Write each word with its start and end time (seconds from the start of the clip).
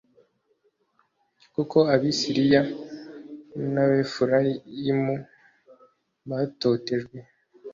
kuko 1.53 1.77
abasiriya 1.95 2.61
n 3.73 3.75
abefurayimu 3.83 5.15
batotejwe 6.29 7.17